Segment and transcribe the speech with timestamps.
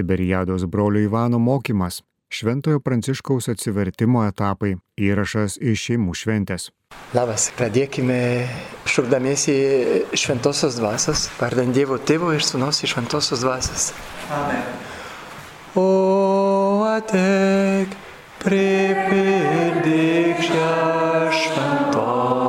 [0.00, 2.02] Tiberiados brolio Ivano mokymas,
[2.32, 6.70] Šventojo Pranciškaus atsivertimo etapai, įrašas iš šeimų šventės.
[7.12, 8.48] Labas, pradėkime
[8.88, 9.54] šūkdamiesi
[10.16, 13.92] šventosios dvasios, vardant Dievo tėvo ir sūnaus iš šventosios dvasios.
[14.32, 14.64] Amen.
[15.76, 15.84] O
[16.88, 17.88] atek,
[18.40, 20.74] pripildyk šią
[21.42, 22.39] šventovę.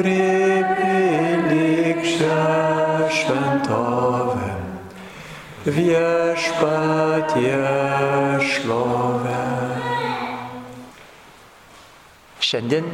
[0.00, 2.40] Pripildyk šią
[3.12, 4.52] šventovę.
[5.66, 7.58] Viešpatie
[8.40, 9.44] šlovę.
[12.40, 12.88] Šiandien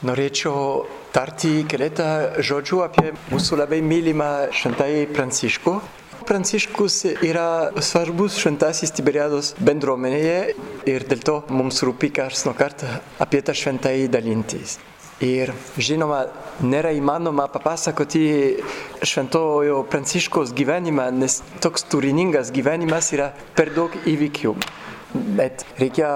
[0.00, 5.76] norėčiau tarti keletą žodžių apie mūsų labai mylimą šventąjį Pranciškų.
[6.24, 10.56] Pranciškus yra svarbus šventasis Tiberiados bendruomenėje
[10.88, 12.88] ir dėl to mums rūpi kars nuo karto
[13.20, 14.80] apie tą šventąjį dalintis.
[15.24, 16.26] Ir žinoma,
[16.60, 18.24] nėra įmanoma papasakoti
[19.00, 24.52] šventojo Pranciškos gyvenimą, nes toks turiningas gyvenimas yra per daug įvykių.
[25.38, 26.10] Bet reikia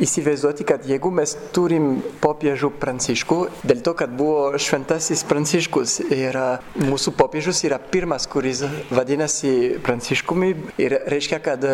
[0.00, 6.40] įsivaizduoti, kad jeigu mes turim popiežių Pranciškų, dėl to, kad buvo šventasis Pranciškus ir
[6.80, 11.68] mūsų popiežius yra pirmas, kuris vadinasi Pranciškumi ir reiškia, kad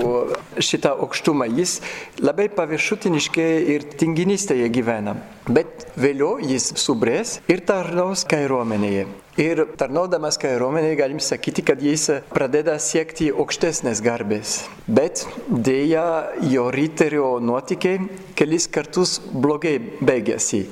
[0.59, 1.47] šitą aukštumą.
[1.55, 1.79] Jis
[2.19, 5.15] labai paviršutiniškai ir tinginystėje gyvena.
[5.47, 9.22] Bet vėliau jis subrės ir tarnaus kairuomenėje.
[9.41, 14.59] Ir tarnaudamas kairuomenėje galim sakyti, kad jis pradeda siekti aukštesnės garbės.
[14.85, 18.03] Bet dėja jo ryterio nuotykiai
[18.37, 20.67] kelis kartus blogai baigėsi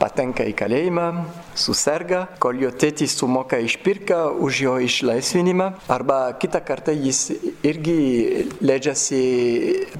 [0.00, 1.04] patenka į kalėjimą,
[1.56, 7.20] susirga, kol jo tėtis sumoka išpirką už jo išlaisvinimą, arba kitą kartą jis
[7.64, 9.22] irgi leidžiasi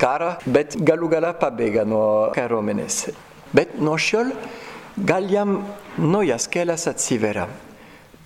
[0.00, 3.06] karą, bet galų gale pabėga nuo kariuomenės.
[3.56, 4.32] Bet nuo šiol
[4.96, 5.58] gal jam
[6.00, 7.48] naujas kelias atsiveria.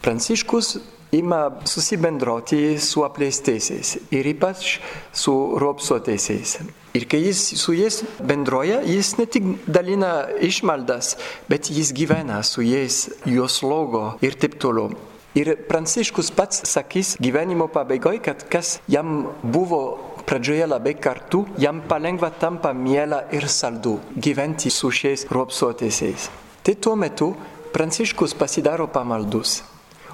[0.00, 0.76] Pranciškus
[1.12, 4.78] ima susibendrauti su apleistaisiais ir ypač
[5.12, 6.58] su ropsuotaisiais.
[6.94, 11.16] Ir kai jis su jais bendroja, jis ne tik dalina išmaldas,
[11.48, 14.90] bet jis gyvena su jais, juos logo ir taip toliau.
[15.34, 19.82] Ir Pranciškus pats sakys gyvenimo pabaigoje, kad kas jam buvo
[20.26, 26.30] pradžioje labai kartu, jam palengva tampa miela ir saldu gyventi su šiais ropsuotaisiais.
[26.62, 27.34] Tai tuo metu
[27.72, 29.60] Pranciškus pasidaro pamaldus.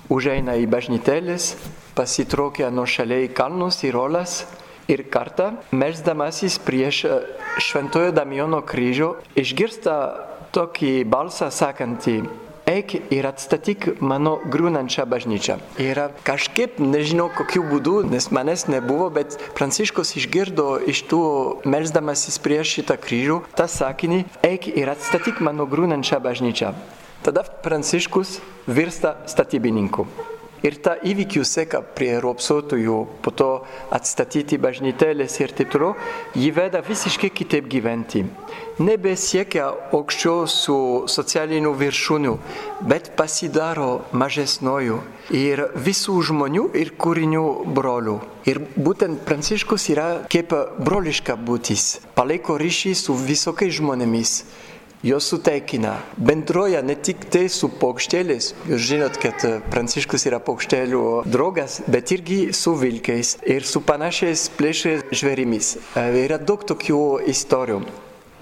[0.07, 1.57] Užeina į bažnytėlės,
[1.99, 4.45] pasitraukia nuo šaliai kalnus ir olas
[4.87, 7.01] ir kartą, melzdamasis prieš
[7.59, 9.97] Šventojo Damiono kryžių, išgirsta
[10.55, 12.21] tokį balsą sakantį,
[12.71, 15.57] eik ir atstatyk mano grūnančią bažnyčią.
[15.83, 21.23] Ir kažkaip, nežinau kokiu būdu, nes manęs nebuvo, bet Pranciškus išgirdo iš tų
[21.67, 26.77] melzdamasis prieš šitą kryžių tą sakinį, eik ir atstatyk mano grūnančią bažnyčią.
[27.27, 28.37] Tada Pranciškus
[28.71, 30.05] virsta statybininku.
[30.63, 33.49] Ir ta įvykių seka prie ropsuotųjų, po to
[33.91, 35.97] atstatyti bažnytėlės ir taip toliau,
[36.39, 38.23] jį veda visiškai kitaip gyventi.
[38.79, 39.67] Nebesiekia
[39.99, 40.77] aukščiau su
[41.11, 42.37] socialiniu viršūniu,
[42.87, 45.01] bet pasidaro mažesnojų
[45.35, 47.45] ir visų žmonių ir kūrinių
[47.75, 48.21] brolių.
[48.47, 54.37] Ir būtent Pranciškus yra kaip broliška būtis, palaiko ryšį su visokiais žmonėmis
[55.03, 55.97] jos suteikina.
[56.17, 62.41] Bendroja ne tik tai su paukštėliais, jūs žinot, kad Pranciškus yra paukštėlių draugas, bet irgi
[62.57, 65.77] su vilkais ir su panašiais plėšriais žvėrimis.
[66.25, 67.03] Yra daug tokių
[67.33, 67.85] istorijų.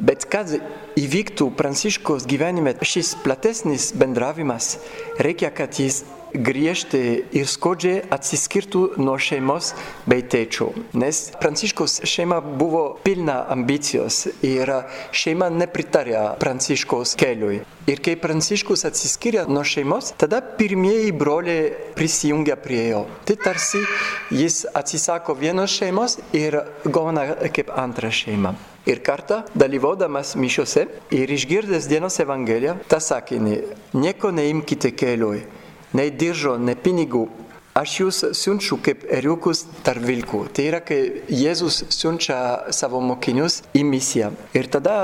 [0.05, 0.51] Bet kad
[0.99, 4.75] įvyktų Pranciškos gyvenime šis platesnis bendravimas,
[5.23, 6.03] reikia, kad jis
[6.35, 9.73] griežtai ir skaudžiai atsiskirtų nuo šeimos
[10.11, 10.73] bei tėčio.
[10.99, 14.73] Nes Pranciškaus šeima buvo pilna ambicijos ir
[15.15, 17.63] šeima nepritarė Pranciškaus keliui.
[17.87, 23.05] Ir kai Pranciškus atsiskiria nuo šeimos, tada pirmieji broliai prisijungia prie jo.
[23.29, 23.83] Tai tarsi
[24.33, 28.55] jis atsisako vienos šeimos ir gauna kaip antrą šeimą.
[28.85, 30.83] Ir kartą, dalyvaudamas mišiuose
[31.17, 33.55] ir išgirdęs dienos evangeliją, tą sakinį,
[33.97, 35.41] nieko neimkite keliui,
[35.95, 37.25] nei diržo, nei pinigų,
[37.79, 40.45] aš jūs siunčiu kaip eriukus tarp vilkų.
[40.55, 41.01] Tai yra, kai
[41.31, 42.39] Jėzus siunčia
[42.75, 44.35] savo mokinius į misiją.
[44.55, 44.99] Ir tada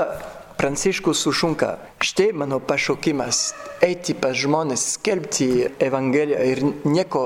[0.61, 1.71] Pranciškus sušunka,
[2.05, 3.37] štai mano pašaukimas
[3.81, 5.47] eiti pas žmonės, skelbti
[5.81, 7.23] Evangeliją ir nieko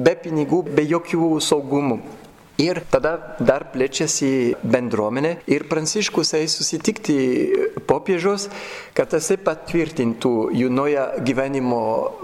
[0.00, 1.98] be pinigų, be jokių saugumų.
[2.58, 7.14] Ir tada dar plečiasi bendruomenė ir Pranciškus eis susitikti
[7.88, 8.46] popiežius,
[8.94, 11.80] kad jisai patvirtintų jų naują gyvenimo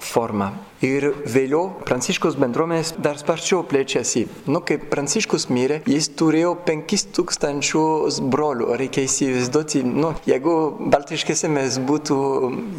[0.06, 0.52] formą.
[0.86, 4.22] Ir vėliau Pranciškus bendruomenės dar sparčiau plečiasi.
[4.46, 8.68] Nu, kai Pranciškus mirė, jis turėjo 5000 brolių.
[8.78, 10.54] Reikia įsivaizduoti, nu, jeigu
[10.94, 12.20] Baltiškėse mes būtų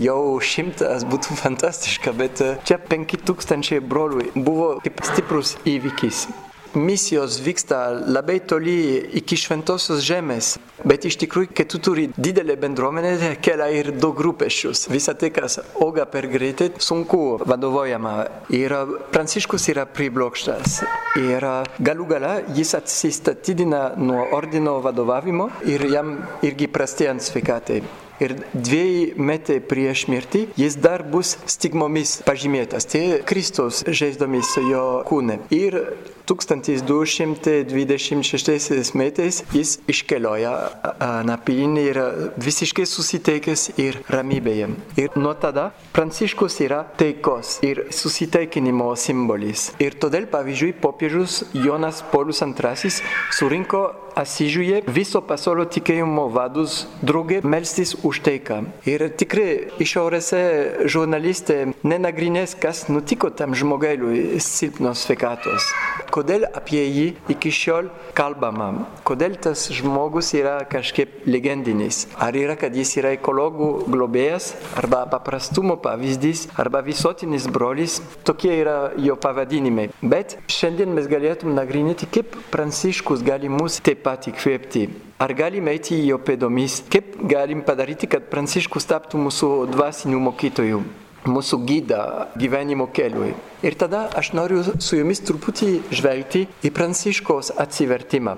[0.01, 6.30] jau šimtas, būtų fantastiška, bet čia 5000 brolių buvo kaip stiprus įvykis
[6.76, 8.76] misijos vyksta labai toli
[9.20, 10.56] iki šventosios žemės,
[10.88, 14.88] bet iš tikrųjų, kai tu turi didelę bendruomenę, kelia ir daug rūpešius.
[14.92, 18.16] Visą tai, kas auga per greitai, sunku vadovaujama.
[18.56, 18.76] Ir
[19.12, 20.82] Pranciškus yra priblokštas.
[21.22, 21.48] Ir
[21.80, 26.16] galų gale jis atsistatydina nuo ordino vadovavimo ir jam
[26.46, 27.82] irgi prastėjant sveikatai
[28.22, 32.86] ir dviejai metai prieš mirtį jis dar bus stigmomis pažymėtas.
[32.92, 35.40] Tai Kristus žaizdomis jo kūne.
[35.54, 35.80] Ir
[36.32, 40.54] 1226 metais jis iškelioja
[41.28, 41.98] Napilinį ir
[42.42, 44.68] visiškai susiteikęs ir ramybėje.
[45.02, 49.72] Ir nuo tada Pranciškus yra taikos ir susitaikinimo simbolis.
[49.84, 52.92] Ir todėl, pavyzdžiui, popiežius Jonas Paulius II
[53.36, 53.82] surinko
[54.18, 58.62] Asyžiuje viso pasaulio tikėjimo vadus draugė melstis už taiką.
[58.90, 60.42] Ir tikrai išorėse
[60.92, 65.72] žurnalistai nenagrinės, kas nutiko tam žmogeliui silpnos sveikatos
[66.12, 68.69] kodėl apie jį iki šiol kalbama,
[69.08, 72.04] kodėl tas žmogus yra kažkaip legendinis.
[72.22, 78.78] Ar yra, kad jis yra ekologų globėjas, arba paprastumo pavyzdys, arba visuotinis brolis, tokie yra
[79.00, 79.90] jo pavadinimai.
[80.02, 84.88] Bet šiandien mes galėtum nagrinėti, kaip Pranciškus gali mus taip pat įkvėpti.
[85.21, 90.81] Ar galim eiti jo pėdomis, kaip galim padaryti, kad Pranciškus taptų mūsų dvasinių mokytojų
[91.30, 92.01] mūsų gydą
[92.39, 93.36] gyvenimo keliui.
[93.62, 98.38] Ir tada aš noriu su jumis truputį žvelgti į Pranciškaus atsivertimą.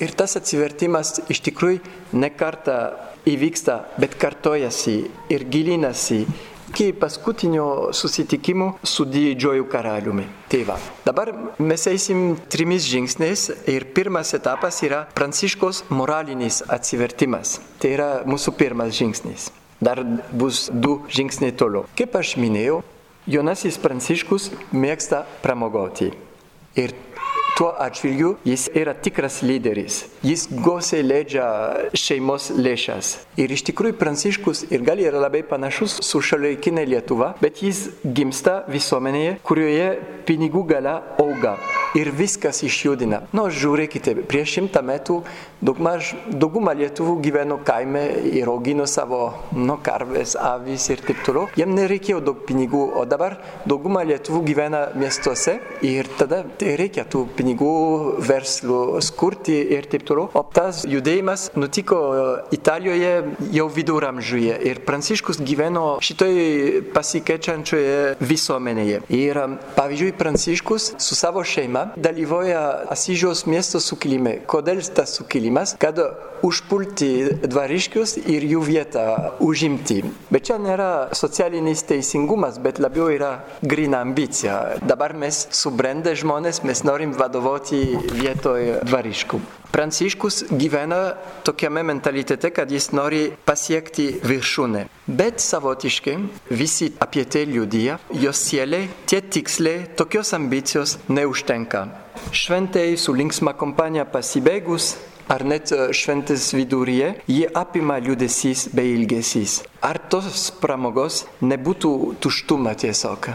[0.00, 1.80] Ir tas atsivertimas iš tikrųjų
[2.16, 2.96] ne kartą
[3.28, 4.96] įvyksta, bet kartojasi
[5.32, 6.24] ir gilinasi
[6.68, 10.24] iki paskutinio susitikimo su didžiuoju karaliumi.
[10.48, 10.78] Tai va.
[11.04, 17.60] Dabar mes eisim trimis žingsniais ir pirmas etapas yra Pranciškos moralinis atsivertimas.
[17.78, 19.50] Tai yra mūsų pirmas žingsnis.
[19.80, 20.02] Dar
[20.32, 21.84] bus du žingsniai toliau.
[21.96, 22.82] Kaip aš minėjau,
[23.26, 26.12] Jonasis Pranciškus mėgsta pramogoti.
[26.76, 26.92] Ir
[27.56, 30.02] tuo atžvilgiu jis yra tikras lyderis.
[30.26, 31.46] Jis gausiai leidžia
[31.96, 33.14] šeimos lėšas.
[33.40, 38.60] Ir iš tikrųjų Pranciškus ir gal yra labai panašus su šiuolaikinė Lietuva, bet jis gimsta
[38.68, 39.90] visuomenėje, kurioje
[40.28, 41.56] pinigų gale auga
[41.96, 43.22] ir viskas išjudina.
[43.36, 45.20] Nu, žiūrėkite, prieš šimtą metų
[45.64, 49.20] daugmaž dauguma lietuvų gyveno kaime ir augino savo
[49.56, 51.46] nu, karves, avis ir taip toliau.
[51.56, 53.38] Jiem nereikėjo daug pinigų, o dabar
[53.68, 57.72] dauguma lietuvų gyvena miestuose ir tada tai reikia tų pinigų
[58.26, 60.28] verslų skurti ir taip toliau.
[60.36, 62.02] O tas judėjimas nutiko
[62.54, 63.14] Italijoje
[63.56, 66.36] jau viduramžiuje ir Pranciškus gyveno šitoj
[66.94, 69.02] pasikeičiančioje visuomenėje.
[69.16, 69.40] Ir
[69.78, 72.62] pavyzdžiui, Pranciškus su savo šeima dalyvauja
[72.92, 74.40] Asyžiaus miesto sukilime.
[74.48, 75.76] Kodėl tas sukilimas?
[75.80, 76.00] Kad
[76.46, 77.10] užpulti
[77.46, 79.04] dvariškius ir jų vietą
[79.44, 80.02] užimti.
[80.32, 84.80] Bet čia nėra socialinis teisingumas, bet labiau yra grina ambicija.
[84.84, 87.82] Dabar mes subrendę žmonės, mes norim vadovauti
[88.20, 89.40] vietoj dvariškų.
[89.72, 94.86] Pranciškus gyvena tokiame mentalitete, kad jis nori pasiekti viršūnę.
[95.06, 96.16] Bet savotiškai
[96.50, 101.86] visi apie tai liudyja, jos sielė, tie tiksliai, tokios ambicijos neužtenka.
[102.32, 104.94] Šventai su linksma kompanija pasibaigus,
[105.28, 109.60] ar net šventės viduryje, jie apima liūdėsys bei ilgesys.
[109.82, 111.92] Ar tos pramogos nebūtų
[112.22, 113.30] tuštuma tiesiog?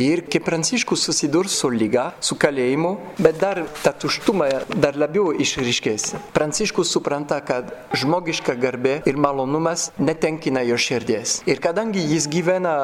[0.00, 6.14] Ir kai Pranciškus susidurs su lyga, su kalėjimu, bet dar ta tuštuma dar labiau išryškės.
[6.32, 11.42] Pranciškus supranta, kad žmogiška garbė ir malonumas netenkina jo širdies.
[11.44, 12.74] Ir kadangi jis gyvena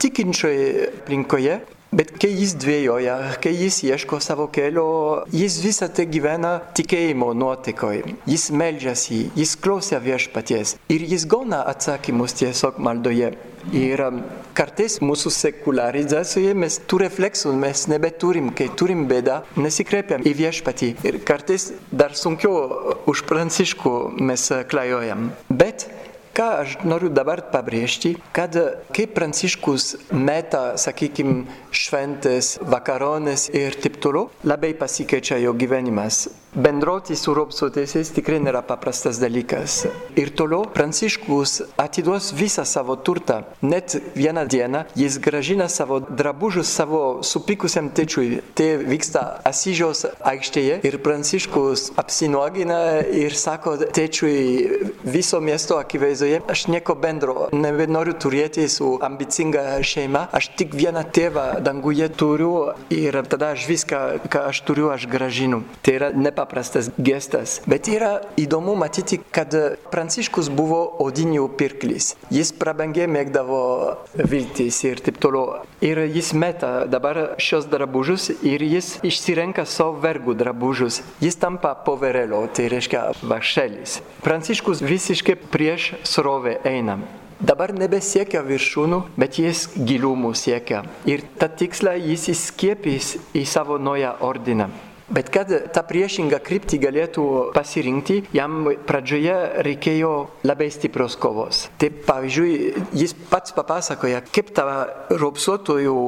[0.00, 1.60] tikinčioje aplinkoje,
[1.94, 8.16] Bet kai jis dvėjoja, kai jis ieško savo kelio, jis visą tai gyvena tikėjimo nuotaikoje.
[8.26, 13.30] Jis meldžiasi, jis klausia viešpaties ir jis gauna atsakymus tiesiog maldoje.
[13.78, 14.18] Ir um,
[14.58, 20.90] kartais mūsų sekularizacijoje mes tų refleksų mes nebeturim, kai turim bėdą, nesikreipiam į viešpatį.
[21.06, 25.30] Ir kartais dar sunkiau už pranciškų mes klajojam.
[25.48, 25.86] Bet
[26.34, 28.56] Ką aš noriu dabar pabrėžti, kad
[28.90, 36.24] kai Pranciškus meta, sakykime, šventės, vakaronės ir taip toliau, labai pasikeičia jo gyvenimas.
[36.54, 39.88] Bendroti su robsotėsiais tikrai nėra paprastas dalykas.
[40.14, 43.40] Ir toliau Pranciškus atiduos visą savo turtą.
[43.66, 48.38] Net vieną dieną jis gražina savo drabužius savo supikusiam tėčiui.
[48.54, 56.94] Tai vyksta Asyžiaus aikštėje ir Pranciškus apsinuogina ir sako tėčiui viso miesto akivaizdoje, aš nieko
[56.94, 62.54] bendro nebenoriu turėti su ambicinga šeima, aš tik vieną tėvą danguje turiu
[62.94, 65.64] ir tada aš viską, ką aš turiu, aš gražinu.
[65.82, 67.60] Tai yra nepaprastas nepaprastas gestas.
[67.66, 69.54] Bet yra įdomu matyti, kad
[69.90, 72.14] Pranciškus buvo odinių pirklis.
[72.30, 75.64] Jis prabangiai mėgdavo viltis ir taip toliau.
[75.80, 81.02] Ir jis meta dabar šios drabužius ir jis išsirenka savo vergų drabužius.
[81.20, 84.00] Jis tampa poverelo, tai reiškia vašelis.
[84.24, 86.98] Pranciškus visiškai prieš srovę eina.
[87.44, 90.84] Dabar nebesiekia viršūnų, bet jis gilumų siekia.
[91.04, 94.70] Ir tą tikslą jis įskiepys į savo naują ordiną.
[95.08, 100.12] Bet kad tą priešingą kryptį galėtų pasirinkti, jam pradžioje reikėjo
[100.48, 101.66] labai stiprios kovos.
[101.80, 102.54] Taip, pavyzdžiui,
[102.96, 104.64] jis pats papasakoja, kaip ta
[105.12, 105.98] ropsuotojų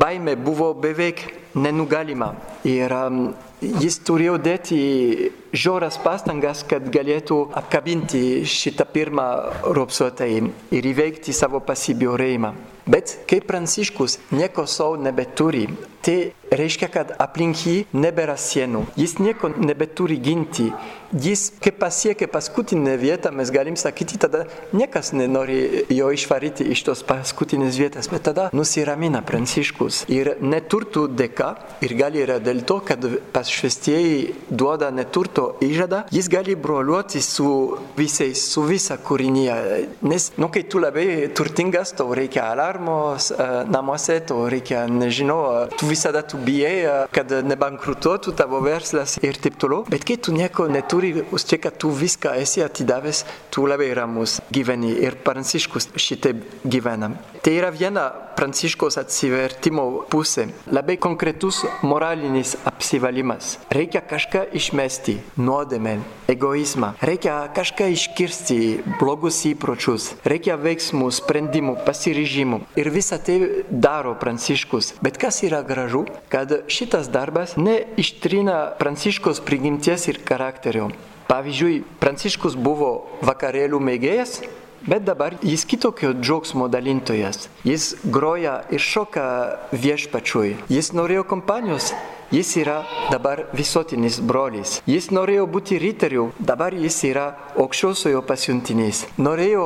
[0.00, 1.26] baime buvo beveik
[1.60, 2.32] nenugalima.
[2.68, 3.20] Ir um,
[3.60, 4.80] jis turėjo dėti
[5.52, 9.28] žioras pastangas, kad galėtų apkabinti šitą pirmą
[9.76, 10.42] ropsuotąjį
[10.78, 12.54] ir įveikti savo pasibjaurėjimą.
[12.88, 15.66] Bet kai Pranciškus nieko savo nebeturi,
[16.00, 18.86] tai reiškia, kad aplink jį nebėra sienų.
[18.98, 20.70] Jis nieko nebeturi ginti.
[21.08, 24.42] Jis, kai pasiekia paskutinę vietą, mes galim sakyti, tada
[24.76, 30.02] niekas nenori jo išvaryti iš tos paskutinės vietos, bet tada nusiramina Pranciškus.
[30.12, 36.28] Ir neturtų dėka, ir gal yra dėl to, kad pas švestieji duoda neturto įžadą, jis
[36.28, 37.48] gali broliuoti su
[37.96, 39.56] visais, su visa kūrinyje.
[40.04, 45.40] Nes, nu, kai tu labai turtingas, tau reikia alarmos uh, namuose, tau reikia, nežinau,
[45.80, 49.84] tu visada tu bijai, kad nebankrutuotų tavo verslas ir taip toliau.
[49.90, 54.38] Bet kai tu nieko neturi, už tai, kad tu viską esi atidavęs, tu labai ramus
[54.54, 57.12] gyveni ir Pranciškus šitaip gyvena.
[57.42, 60.44] Tai yra viena Pranciškos atsivertimo pusė.
[60.70, 63.56] Labai konkretus moralinis apsivalymas.
[63.74, 65.96] Reikia kažką išmesti, nuodėmę,
[66.30, 66.92] egoizmą.
[67.02, 68.58] Reikia kažką iškirsti,
[69.00, 70.12] blogus įpročius.
[70.22, 72.60] Reikia veiksmų, sprendimų, pasiryžimų.
[72.78, 73.40] Ir visą tai
[73.70, 74.92] daro Pranciškus.
[75.02, 80.92] Bet kas yra gražu, kad šitas darbas neištrina Pranciškos prigimties ir charakterio.
[81.26, 82.92] Pavyzdžiui, Pranciškus buvo
[83.26, 84.38] vakarėlių mėgėjas,
[84.86, 87.48] bet dabar jis kitokio džiaugsmo dalintojas.
[87.64, 89.26] Jis groja ir šoka
[89.72, 90.56] viešpačiui.
[90.68, 91.92] Jis norėjo kompanijos.
[92.28, 94.82] Jis yra dabar visuotinis brolis.
[94.84, 99.06] Jis norėjo būti riteriu, dabar jis yra aukščiosiojo pasiuntinys.
[99.16, 99.64] Norėjo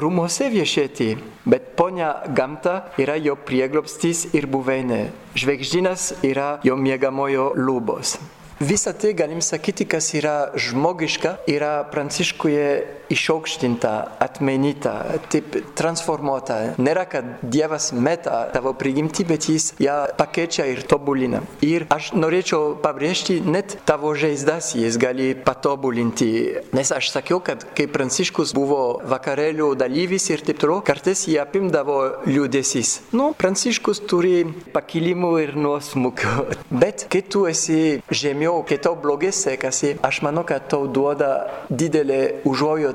[0.00, 1.10] rūmose viešėti,
[1.44, 5.10] bet ponia gamta yra jo prieglobstis ir buveinė.
[5.36, 8.16] Žvaigždynas yra jo mėgamojo lubos.
[8.60, 12.66] Visą tai galim sakyti, kas yra žmogiška, yra pranciškuje
[13.10, 14.94] išaukštinta, atmenyta,
[15.32, 16.76] taip transformuota.
[16.80, 21.42] Nėra, kad Dievas meta tavo prigimtį, bet jis ją pakeičia ir tobulina.
[21.64, 26.30] Ir aš norėčiau pabrėžti, net tavo žaizdas jis gali patobulinti.
[26.76, 31.98] Nes aš sakiau, kad kai pranciškus buvo vakarėlių dalyvis ir taip toliau, kartais jį apimdavo
[32.28, 32.96] liūdėsis.
[33.16, 36.46] Nu, pranciškus turi pakilimų ir nuosmukių.
[36.82, 41.32] Bet kai tu esi žemiau, kai tau blogai sekasi, aš manau, kad tau duoda
[41.70, 42.20] didelę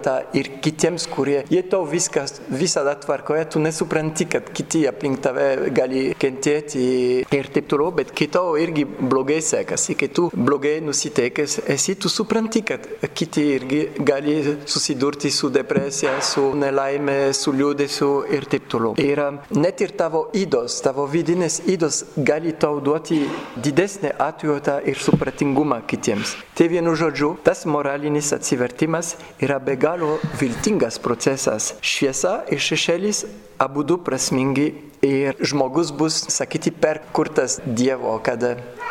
[0.05, 5.71] užuojautą ir kitiems, kurie, jie tau viskas visada tvarkoja, tu nesupranti, kad kiti aplink tave
[5.71, 11.59] gali kentėti ir taip toliau, bet kai tau irgi blogai sekasi, kai tu blogai nusiteikęs
[11.67, 18.45] esi, tu supranti, kad kiti irgi gali susidurti su depresija, su nelaime, su liūdėsiu ir
[18.45, 18.95] taip toliau.
[18.97, 19.21] Ir
[19.55, 23.23] net ir tavo įdos, tavo vidinės įdos gali tau duoti
[23.57, 26.35] didesnę atjautą ir supratimą dėkingumą kitiems.
[26.55, 31.73] Tai vienu žodžiu, tas moralinis atsivertimas yra be galo viltingas procesas.
[31.79, 33.23] Šviesa ir šešėlis
[33.63, 34.65] abu du prasmingi
[35.05, 38.43] ir žmogus bus, sakyti, perkurtas Dievo, kad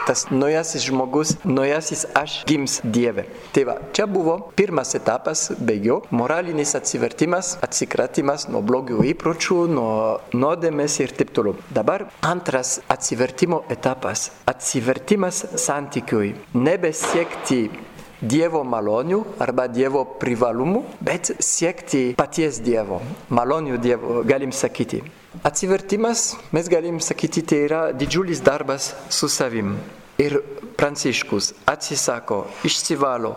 [0.06, 3.26] tas naujasis žmogus, naujasis aš gims Dieve.
[3.52, 9.94] Tai va, čia buvo pirmas etapas, baigiau, moralinis atsivertimas, atsikratimas nuo blogių įpročių, nuo
[10.32, 11.58] nuodėmės ir taip toliau.
[11.75, 16.34] Dabar antras atsivertimo etapas- atsivertimas santykiui.
[16.54, 17.68] Nebesiekti
[18.25, 25.02] Dievo malonių arba Dievo privalumų, bet siekti paties Dievo, malonių Dievo, galim sakyti.
[25.45, 29.75] Atsivertimas, mes galim sakyti, tai yra didžiulis darbas su savim.
[30.23, 30.38] Ir
[30.78, 33.35] Pranciškus atsisako, išsivalo,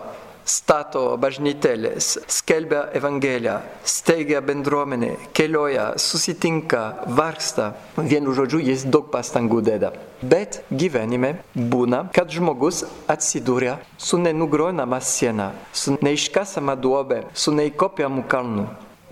[0.48, 7.74] stato bažnytėlės, skelbia Evangeliją, steigia bendruomenę, kelioja, susitinka, vargsta.
[7.98, 9.92] Vienu žodžiu, jis daug pastangų deda.
[10.22, 18.66] Bet gyvenime būna, kad žmogus atsidūrė su nenugrojama siena, su neiškasama duobė, su neįkopiamu kalnu.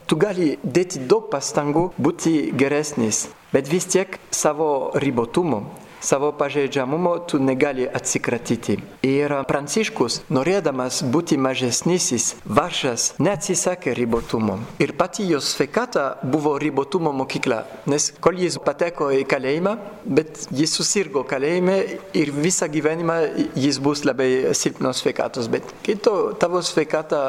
[0.06, 5.64] Tu gali dėti daug pastangų būti geresnis, bet vis tiek savo ribotumo,
[6.00, 8.78] savo pažeidžiamumo tu negali atsikratyti.
[9.06, 14.58] Ir Pranciškus, norėdamas būti mažesnysis, varšas neatsisakė ribotumo.
[14.82, 19.76] Ir pati jo sveikata buvo ribotumo mokykla, nes kol jis pateko į kalėjimą,
[20.18, 21.78] bet jis susirgo kalėjime
[22.16, 23.18] ir visą gyvenimą
[23.56, 25.50] jis bus labai silpnos sveikatos.
[25.52, 27.22] Bet kito tavo sveikata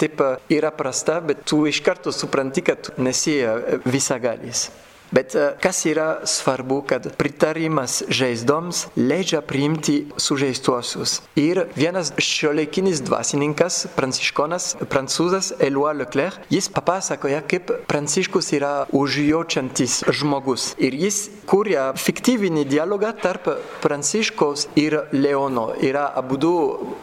[0.00, 0.22] taip
[0.52, 3.40] yra prasta, bet tu iš karto supranti, kad nesi
[3.86, 4.68] visagalis.
[5.10, 11.22] Bet kas yra svarbu, kad pritarimas žaizdoms leidžia priimti sužeistuosius.
[11.36, 20.74] Ir vienas šiuolaikinis dvasininkas, pranciškonas, prancūzas Eloi Leclerc, jis papasakoja, kaip pranciškus yra užjaučiantis žmogus.
[20.76, 23.48] Ir jis kuria fiktyvinį dialogą tarp
[23.82, 25.70] pranciškaus ir Leono.
[25.80, 26.52] Yra abu du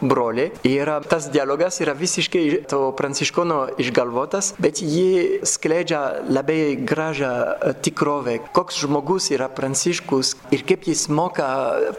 [0.02, 0.52] broliai.
[0.68, 7.34] Ir tas dialogas yra visiškai to pranciškono išgalvotas, bet jį skleidžia labai gražią
[7.82, 11.48] tik tikrovė, koks žmogus yra Pranciškus ir kaip jis moka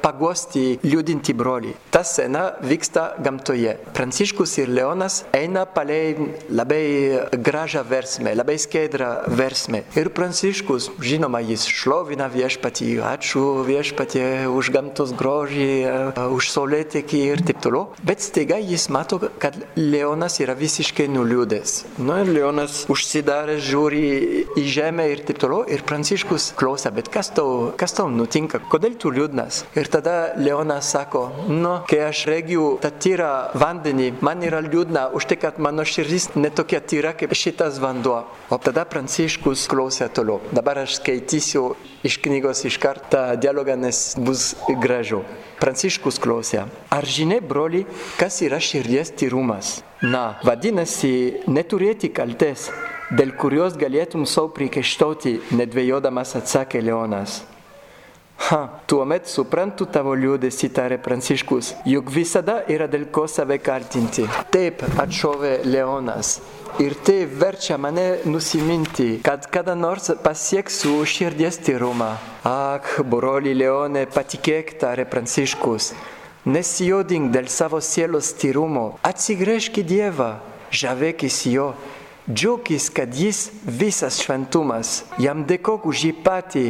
[0.02, 1.72] paguosti, liūdinti brolį.
[1.90, 3.78] Ta scena vyksta gamtoje.
[3.96, 6.14] Pranciškus ir Leonas eina palei
[6.50, 9.84] labai gražią versmę, labai skaidrą versmę.
[9.96, 15.70] Ir Pranciškus, žinoma, jis šlovina viešpatį, ačiū viešpatį už gamtos grožį,
[16.36, 17.88] už saulėtekį ir taip toliau.
[18.04, 21.78] Bet staiga jis mato, kad Leonas yra visiškai nuliūdęs.
[22.04, 24.04] Nu, Leonas užsidaręs žiūri
[24.60, 25.64] į žemę ir taip toliau.
[25.72, 29.60] Ir Pranciškus klausia, bet kas tau, kas tau nutinka, kodėl tu liūdnas?
[29.78, 35.28] Ir tada Leonas sako, nu, kai aš regiu tą tyrą vandenį, man yra liūdna už
[35.30, 38.24] tai, kad mano širdis netokia tyra kaip šitas vanduo.
[38.50, 40.40] O tada Pranciškus klausia toliau.
[40.50, 41.68] Dabar aš skaitysiu
[42.06, 45.22] iš knygos iš kartą dialogą, nes bus gražu.
[45.62, 47.86] Pranciškus klausia, ar žinai, broli,
[48.18, 49.78] kas yra širdies tyrumas?
[50.02, 52.66] Na, vadinasi, neturėti kaltės
[53.10, 57.42] dėl kurios galėtum savo priekaištauti, nedvėjodamas atsakė Leonas.
[58.36, 64.26] Ha, tuomet suprantu tavo liūdėsi, tarė Pranciškus, juk visada yra dėl ko save kaltinti.
[64.52, 66.36] Taip, atšovė Leonas.
[66.82, 72.10] Ir tai verčia mane nusiminti, kad kada nors pasieksiu širdies tyrumą.
[72.44, 75.94] Ak, broli Leone, patikėk, tarė Pranciškus.
[76.44, 80.28] Nesijodink dėl savo sielos tyrumo, atsigręžk į Dievą,
[80.70, 81.70] žavėkis jo
[82.32, 86.66] džiaukis, kad jis visas šventumas, jam dėkok už jį patį.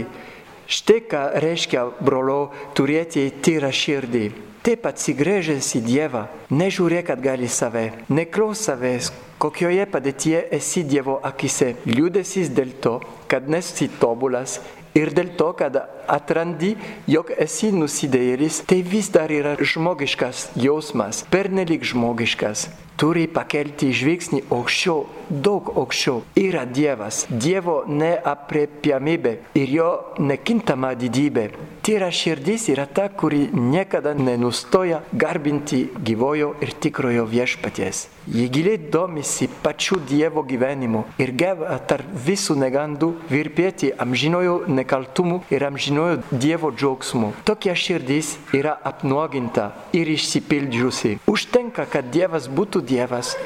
[0.66, 4.26] Štai ką reiškia, brolo, turėti tyrą širdį.
[4.66, 11.76] Taip atsigręžęs į Dievą, nežiūrėk atgal į save, neklaus savęs, kokioje padėtyje esi Dievo akise.
[11.86, 12.96] Liūdėsis dėl to,
[13.30, 14.58] kad nesi tobulas
[14.98, 15.78] ir dėl to, kad
[16.10, 16.74] atrandi,
[17.06, 22.66] jog esi nusidėjėlis, tai vis dar yra žmogiškas jausmas, pernelik žmogiškas
[22.96, 26.22] turi pakelti žvilgsnį aukščiau, daug aukščiau.
[26.38, 31.48] Yra Dievas, Dievo neapriepiamybė ir jo nekintama didybė.
[31.86, 38.08] Tyra širdis yra ta, kuri niekada nenustoja garbinti gyvojo ir tikrojo viešpaties.
[38.26, 45.62] Ji giliai domisi pačiu Dievo gyvenimu ir geba tarp visų negandų virpėti amžinojo nekaltumu ir
[45.68, 47.30] amžinojo Dievo džiaugsmu.
[47.46, 51.20] Tokia širdis yra apnuoginta ir išsipildžiusi.
[51.30, 53.36] Užtenka, kad Dievas būtų Dievas.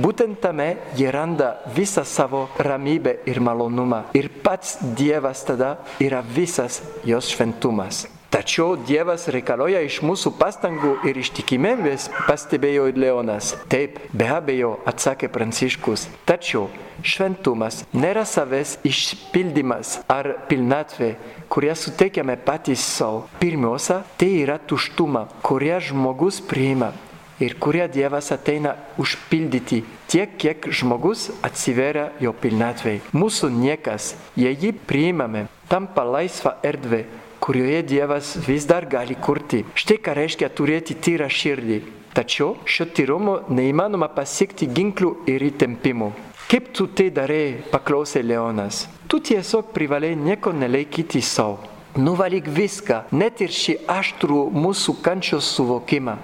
[0.00, 4.04] Būtent tame jie randa visą savo ramybę ir malonumą.
[4.16, 8.06] Ir pats Dievas tada yra visas jos šventumas.
[8.30, 13.56] Tačiau Dievas reikalauja iš mūsų pastangų ir ištikimybės, pastebėjo Leonas.
[13.68, 16.06] Taip, be abejo, atsakė Pranciškus.
[16.24, 16.68] Tačiau
[17.02, 21.16] šventumas nėra savęs išpildymas ar pilnatvė,
[21.50, 23.26] kurią suteikiame patys savo.
[23.42, 26.94] Pirmiausia, tai yra tuštuma, kurią žmogus priima
[27.40, 33.00] ir kurią Dievas ateina užpildyti tiek, kiek žmogus atsiveria jo pilnatvei.
[33.16, 37.04] Mūsų niekas, jei jį priimame, tampa laisva erdvė,
[37.40, 39.64] kurioje Dievas vis dar gali kurti.
[39.74, 41.80] Štai ką reiškia turėti tyrą širdį.
[42.14, 46.10] Tačiau šio tyrumo neįmanoma pasiekti ginklų ir įtempimų.
[46.50, 48.88] Kaip tu tai darai, paklausė Leonas.
[49.06, 51.60] Tu tiesiog privalai nieko nelaikyti savo.
[51.98, 56.16] Nuvalyk viską, net ir šį aštrų mūsų kančios suvokimą.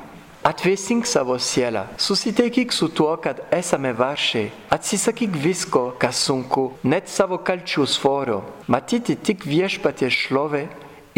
[0.46, 7.40] Atvėsink savo sielą, susitaikyk su tuo, kad esame varšiai, atsisakyk visko, kas sunku, net savo
[7.42, 8.36] kalčių svorio,
[8.70, 10.62] matyti tik viešpaties šlovę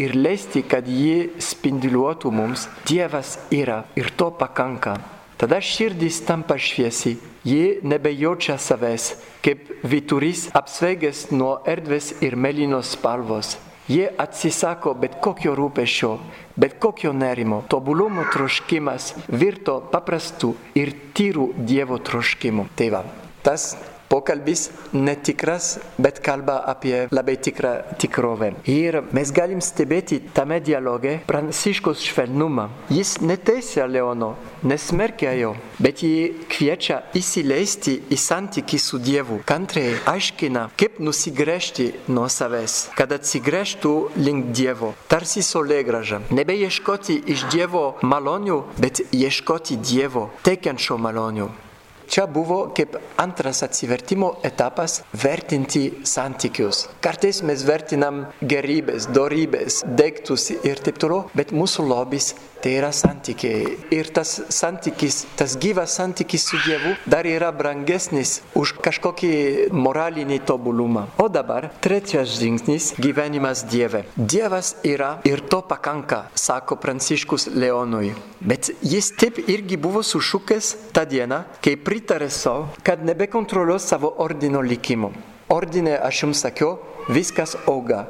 [0.00, 4.96] ir leisti, kad ji spinduliuotų mums, Dievas yra ir to pakanka.
[5.36, 9.12] Tada širdis tampa šviesi, ji nebejaučia savęs,
[9.44, 13.58] kaip vyturys apsvaigęs nuo erdvės ir melinos spalvos.
[13.88, 16.10] Jie atsisako bet kokio rūpešio,
[16.56, 17.62] bet kokio nerimo.
[17.68, 22.68] Tobulumo troškimas virto paprastu ir tyru Dievo troškimu.
[22.76, 23.04] Tai va,
[23.42, 23.70] tas
[24.08, 28.52] pokalbis netikras, bet kalba apie labai tikrą tikrovę.
[28.68, 32.68] Ir mes galim stebėti tame dialoge Pranciškos švelnumą.
[32.92, 39.40] Jis neteisia Leono, nesmerkia jo, bet jį kviečia įsileisti į santykį su Dievu.
[39.48, 44.94] Kantriai aiškina, kaip nusigręžti nuo savęs, kad atsigręžtų link Dievo.
[45.10, 46.24] Tarsi solėgraža.
[46.34, 51.67] Nebeieškoti iš Dievo malonių, bet ieškoti Dievo teikiančio malonių.
[52.08, 56.86] čia buvo kaip antras atsivertimo etapas vertinti santykius.
[57.04, 63.76] Kartais mes vertinam gerybės, dorybės, daiktus ir taip toliau, bet mūsų lobis tai yra santykiai.
[63.94, 69.32] Ir tas santykis, tas gyvas santykis su Dievu dar yra brangesnis už kažkokį
[69.72, 71.06] moralinį tobulumą.
[71.18, 74.04] O dabar trečias žingsnis- gyvenimas Dieve.
[74.16, 78.14] Dievas yra ir to pakanka, sako Pranciškus Leonui.
[78.40, 84.60] Bet jis taip irgi buvo sušūkęs tą dieną, kai pritarė savo, kad nebekontroliuos savo ordino
[84.60, 85.12] likimo.
[85.48, 88.06] Ordine, aš jums sakiau, viskas auga,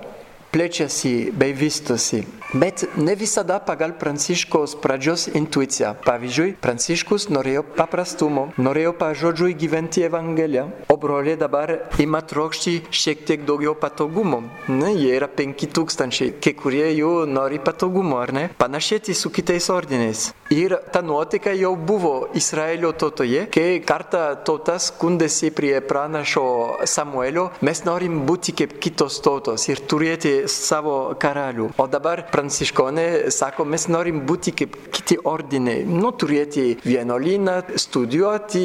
[0.50, 2.24] plečiasi bei vystosi.
[2.52, 5.90] Bet ne visada pagal Pranciškos pradžios intuiciją.
[6.06, 13.44] Pavyzdžiui, Pranciškus norėjo paprastumo, norėjo pažodžiui gyventi Evangeliją, o broliai dabar ima trokšti šiek tiek
[13.44, 14.40] daugiau patogumo.
[14.72, 18.46] Ne, jie yra penki tūkstančiai, kai kurie jų nori patogumo, ar ne?
[18.56, 20.30] Panašėti su kitais ordinais.
[20.48, 26.46] Ir ta nuotaika jau buvo Izraelio tautoje, kai kartą tautas skundėsi prie pranašo
[26.88, 31.68] Samuelio, mes norim būti kaip kitos tautos ir turėti savo karalių.
[31.76, 38.64] O dabar pranciškonai sako, mes norim būti kaip kiti ordinai, nu turėti vienuolyną, studijuoti,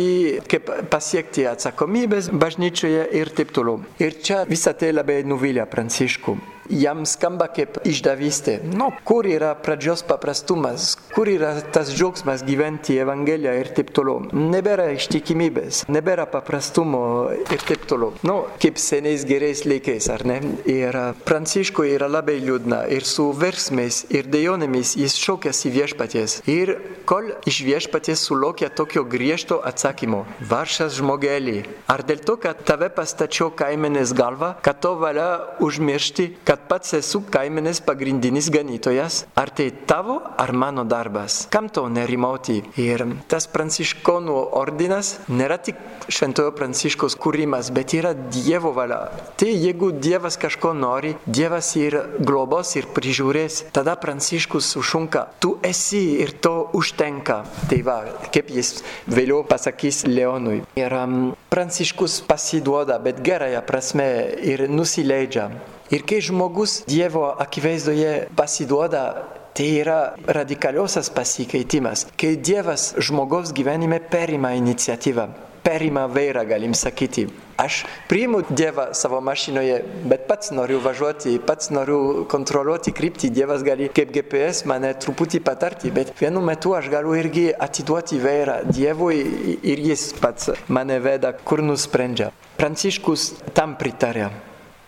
[0.49, 3.81] kaip pasiekti atsakomybės bažnyčioje ir taip toliau.
[4.03, 6.38] Ir čia visą tai labai nuvilia pranciškų
[6.69, 8.60] jam skamba kaip išdavystė.
[8.67, 14.28] Nu, kur yra pradžios paprastumas, kur yra tas džiaugsmas gyventi Evangeliją ir taip toliau.
[14.34, 18.13] Nebėra ištikimybės, nebėra paprastumo ir taip toliau.
[18.28, 20.39] Nu, kaip seniais gerais laikais, ar ne?
[20.69, 26.39] Ir Pranciškui yra labai liūdna ir su versmais ir dejonėmis jis šaukėsi viešpaties.
[26.52, 26.76] Ir
[27.10, 33.52] kol iš viešpaties sulaukia tokio griežto atsakymo, varšas žmogelį, ar dėl to, kad tave pastačiau
[33.58, 35.30] kaimenės galvą, kad to valia
[35.63, 41.47] užmiršti, kad kad pats esu kaimenės pagrindinis ganytojas, ar tai tavo ar mano darbas.
[41.49, 42.59] Kam to nerimauti?
[42.77, 45.79] Ir tas pranciškonų ordinas nėra tik
[46.13, 49.07] šventojo pranciškos kūrimas, bet yra Dievo valia.
[49.39, 56.03] Tai jeigu Dievas kažko nori, Dievas ir globos ir prižiūrės, tada pranciškus sušunka, tu esi
[56.21, 57.41] ir to užtenka.
[57.71, 58.75] Tai va, kaip jis
[59.09, 60.61] vėliau pasakys Leonui.
[60.77, 64.11] Ir um, pranciškus pasiduoda, bet gerąją prasme
[64.53, 65.49] ir nusileidžia.
[65.93, 69.03] Ir kai žmogus Dievo akivaizdoje pasiduoda,
[69.53, 75.27] tai yra radikaliosios pasikeitimas, kai Dievas žmogaus gyvenime perima iniciatyvą,
[75.62, 77.27] perima vairą, galim sakyti.
[77.62, 79.75] Aš priimu Dievą savo mašinoje,
[80.10, 85.91] bet pats noriu važiuoti, pats noriu kontroliuoti kryptį, Dievas gali kaip GPS mane truputį patarti,
[85.93, 89.21] bet vienu metu aš galiu irgi atiduoti vairą Dievui
[89.62, 92.32] ir jis pats mane veda, kur nusprendžia.
[92.58, 94.32] Pranciškus tam pritarė.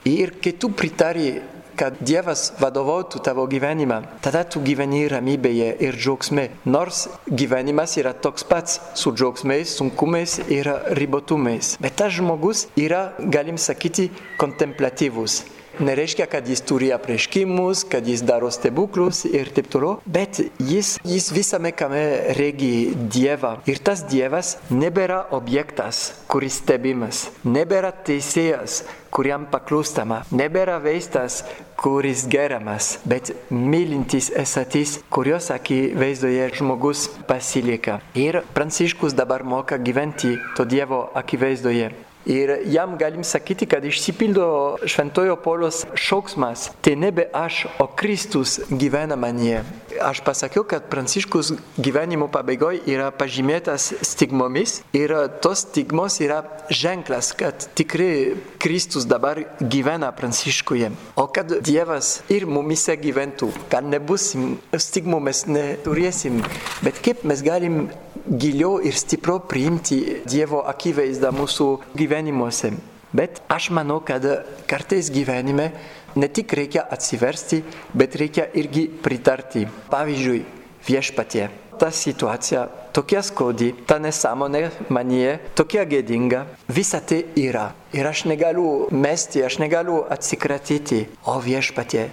[0.05, 1.31] Ir kai tu pritari,
[1.73, 6.43] kad Dievas vadovautų tavo gyvenimą, tada tu gyveni ramybėje ir džiaugsme.
[6.69, 11.73] Nors gyvenimas yra toks pats su džiaugsmais, sunkumais ir ribotumais.
[11.81, 15.41] Bet tas žmogus yra, galim sakyti, kontemplatyvus.
[15.79, 21.31] Nereiškia, kad jis turi apreiškimus, kad jis daro stebuklus ir taip toliau, bet jis, jis
[21.35, 22.03] visame kame
[22.37, 23.57] regi Dievą.
[23.67, 28.83] Ir tas Dievas nebėra objektas, kuris stebimas, nebėra teisėjas,
[29.15, 31.41] kuriam paklūstama, nebėra veistas,
[31.79, 37.99] kuris geriamas, bet mylintis esatis, kurios akivaizdoje žmogus pasilieka.
[38.15, 41.91] Ir Pranciškus dabar moka gyventi to Dievo akivaizdoje.
[42.25, 46.71] Ir jam galim sakyti, kad išsipildo Šventojo Paulius šauksmas.
[46.81, 49.61] Tai nebe aš, o Kristus gyvena manyje.
[50.01, 55.13] Aš pasakiau, kad Pranciškus gyvenimo pabaigoje yra pažymėtas stigmomis ir
[55.45, 56.41] tos stigmos yra
[56.73, 60.89] ženklas, kad tikrai Kristus dabar gyvena Pranciškuje.
[61.15, 64.33] O kad Dievas ir mumise gyventų, kad nebus
[64.73, 66.41] stigmų mes neturėsim,
[66.81, 67.85] bet kaip mes galim
[68.29, 72.73] giliau ir stipriau priimti Dievo akivaizdą mūsų gyvenimuose.
[73.15, 74.25] Bet aš manau, kad
[74.67, 75.69] kartais gyvenime
[76.15, 77.61] ne tik reikia atsiversti,
[77.93, 79.67] bet reikia irgi pritarti.
[79.91, 80.41] Pavyzdžiui,
[80.87, 81.47] viešpatie.
[81.79, 87.69] Ta situacija tokia skaudi, ta nesąmonė manie, tokia gėdinga, visa tai yra.
[87.95, 91.05] Ir aš negaliu mesti, aš negaliu atsikratyti.
[91.27, 92.09] O viešpatie,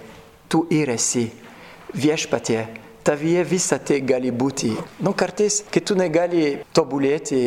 [0.51, 1.29] tu ir esi.
[1.95, 2.65] Viešpatie,
[3.03, 4.71] tavyje visa tai gali būti.
[5.03, 7.41] Nu, kartais, kai tu negali tobulėti,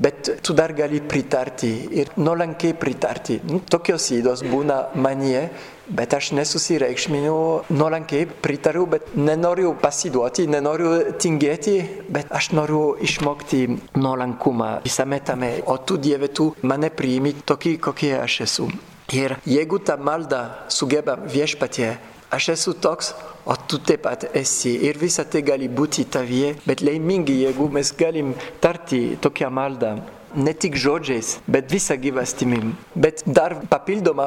[0.00, 3.40] bet tu dar gali pritarti ir nuolankiai pritarti.
[3.48, 5.48] Nu, tokios įdos būna manie,
[5.92, 7.34] bet aš nesusireikšminu,
[7.74, 11.76] nuolankiai pritariu, bet nenoriu pasiduoti, nenoriu tingėti,
[12.12, 13.66] bet aš noriu išmokti
[13.98, 15.58] nuolankumą visame tame.
[15.66, 18.70] O tu, Dieve, tu mane priimi tokį, kokie aš esu.
[19.12, 21.90] Ir jeigu ta malda sugeba viešpatie,
[22.32, 23.12] aš esu toks,
[23.44, 24.74] o tu taip pat esi.
[24.88, 29.96] Ir visa tai gali būti tavyje, bet laimingi, jeigu mes galim tarti tokią maldą
[30.34, 32.74] ne tik žodžiais, bet visą gyvastimim.
[32.94, 34.26] Bet dar papildomą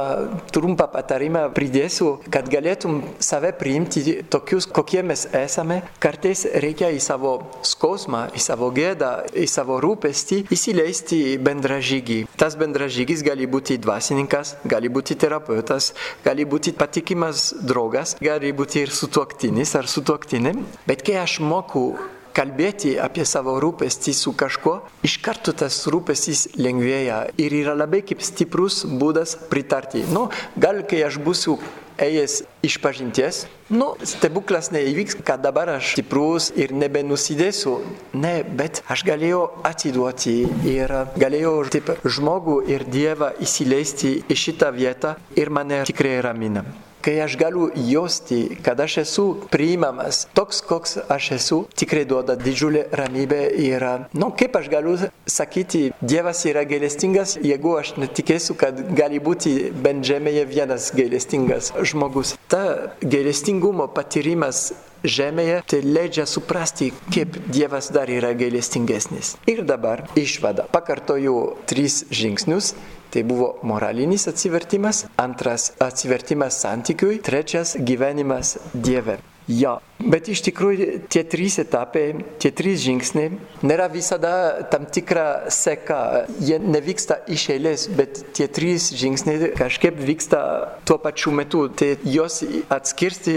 [0.54, 5.82] trumpą patarimą pridėsiu, kad galėtum save priimti tokius, kokie mes esame.
[6.04, 12.22] Kartais reikia į savo skausmą, į savo gėdą, į savo rūpestį įsileisti bendražygį.
[12.40, 15.94] Tas bendražygis gali būti dvasininkas, gali būti terapeutas,
[16.26, 20.56] gali būti patikimas draugas, gali būti ir sutuoktinis ar sutuoktinė.
[20.88, 21.94] Bet kai aš moku
[22.36, 24.76] kalbėti apie savo rūpestį su kažkuo,
[25.08, 30.04] iš karto tas rūpestis lengvėja ir yra labai kaip stiprus būdas pritarti.
[30.12, 30.28] Nu,
[30.60, 31.58] gal kai aš būsiu
[32.02, 37.78] ėjęs iš pažinties, nu, stebuklas neįvyks, kad dabar aš stiprus ir nebenusidėsiu.
[38.20, 45.16] Ne, bet aš galėjau atiduoti ir galėjau taip žmogų ir Dievą įsileisti į šitą vietą
[45.40, 46.66] ir mane tikrai ramina
[47.06, 52.88] kai aš galiu jausti, kad aš esu priimamas toks, koks aš esu, tikrai duoda didžiulę
[52.92, 54.96] ramybę ir, nu, kaip aš galiu
[55.30, 59.54] sakyti, Dievas yra gailestingas, jeigu aš netikėsiu, kad gali būti
[59.86, 62.36] bent žemėje vienas gailestingas žmogus.
[62.50, 64.72] Ta gailestingumo patyrimas
[65.06, 69.36] žemėje, tai leidžia suprasti, kaip Dievas dar yra gailestingesnis.
[69.50, 70.68] Ir dabar išvada.
[70.74, 71.40] Pakartoju
[71.70, 72.74] tris žingsnius
[73.16, 79.22] Tai buvo moralinis atsivertimas, antras atsivertimas santykiui, trečias gyvenimas Dieve.
[79.46, 82.06] Jo, bet iš tikrųjų tie trys etapai,
[82.42, 84.32] tie trys žingsniai nėra visada
[84.72, 90.40] tam tikra seka, jie nevyksta iš eilės, bet tie trys žingsniai kažkaip vyksta
[90.86, 91.66] tuo pačiu metu.
[91.70, 92.42] Tai juos
[92.74, 93.36] atskirti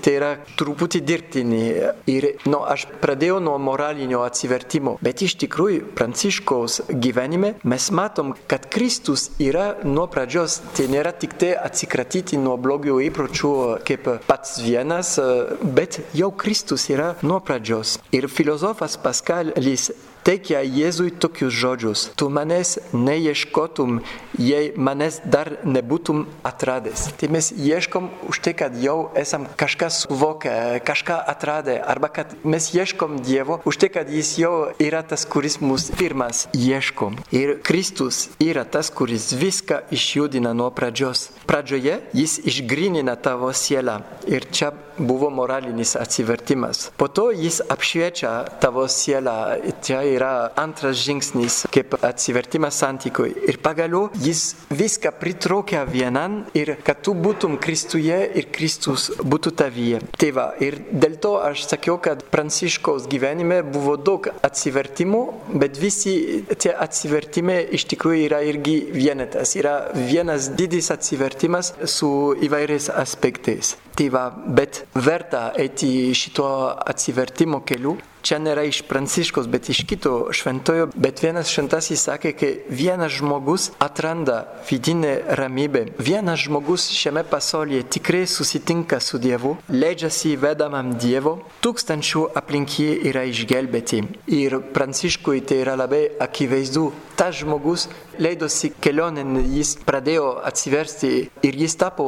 [0.00, 1.62] tai yra truputį dirbtini.
[2.10, 8.68] Ir nu, aš pradėjau nuo moralinio atsivertimo, bet iš tikrųjų Pranciškaus gyvenime mes matom, kad
[8.72, 13.54] Kristus yra nuo pradžios, tai nėra tik tai atsikratyti nuo blogio įpročių
[13.86, 15.18] kaip pats vienas
[15.62, 17.98] bet jau Kristus yra nuo pradžios.
[18.12, 19.90] Ir filosofas Paskalis
[20.26, 22.06] teikia Jėzui tokius žodžius.
[22.16, 24.00] Tu manęs neieškotum,
[24.38, 27.10] jei manęs dar nebūtum atradęs.
[27.20, 32.70] Tai mes ieškom už tai, kad jau esam kažką suvokę, kažką atradę, arba kad mes
[32.74, 37.12] ieškom Dievo už tai, kad Jis jau yra tas, kuris mus pirmas ieško.
[37.32, 41.30] Ir Kristus yra tas, kuris viską išjudina nuo pradžios.
[41.46, 44.00] Pradžioje Jis išgrinina tavo sielą.
[44.28, 46.90] Ir čia buvo moralinis atsivertimas.
[46.96, 49.60] Po to Jis apšviečia tavo sielą.
[49.80, 53.34] Čia yra antras žingsnis, kaip atsivertimas santykiui.
[53.50, 60.00] Ir pagaliau jis viską pritraukia vienan ir kad tu būtum Kristuje ir Kristus būtų tavyje.
[60.20, 65.22] Tai va, ir dėl to aš sakiau, kad Pranciškaus gyvenime buvo daug atsivertimų,
[65.60, 66.14] bet visi
[66.56, 69.56] tie atsivertimai iš tikrųjų yra irgi vienetas.
[69.58, 73.76] Yra vienas didis atsivertimas su įvairiais aspektais.
[74.00, 76.46] Tai va, bet verta eiti šito
[76.92, 82.50] atsivertimo keliu čia nėra iš Pranciškos, bet iš kito šventojo, bet vienas šventasis sakė, kai
[82.68, 90.94] vienas žmogus atranda vidinę ramybę, vienas žmogus šiame pasaulyje tikrai susitinka su Dievu, leidžiasi vedamam
[91.00, 94.04] Dievo, tūkstančių aplink jį yra išgelbėti.
[94.36, 96.90] Ir Pranciškui tai yra labai akivaizdu.
[97.20, 97.88] Tas žmogus
[98.20, 101.10] leidosi kelionėn, jis pradėjo atsiversti
[101.44, 102.06] ir jis tapo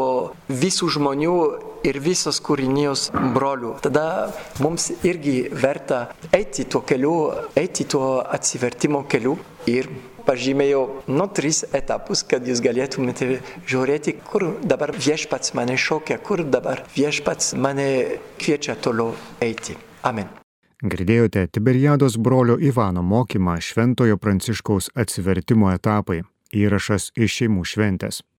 [0.49, 1.37] visų žmonių
[1.87, 3.77] ir visos kūrinijos brolių.
[3.85, 4.07] Tada
[4.63, 7.17] mums irgi verta eiti tuo keliu,
[7.59, 9.37] eiti tuo atsivertimo keliu
[9.71, 9.89] ir
[10.27, 16.85] pažymėjau nu tris etapus, kad jūs galėtumėte žiūrėti, kur dabar viešpats mane šaukia, kur dabar
[16.97, 17.89] viešpats mane
[18.39, 19.77] kviečia toliau eiti.
[20.07, 20.31] Amen.
[20.83, 26.25] Girdėjote Tiberiados brolio Ivano mokymą Šventojo Pranciškaus atsivertimo etapai.
[26.53, 28.23] Įrašas iš šeimų šventės.